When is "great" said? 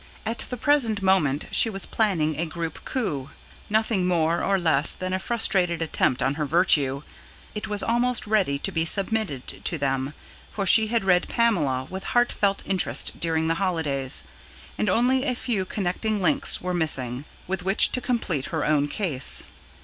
2.47-2.83